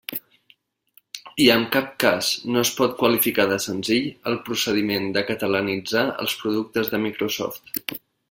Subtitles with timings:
[1.43, 6.35] I en cap cas no es pot qualificar de senzill el procediment de catalanitzar els
[6.43, 7.97] productes de Microsoft.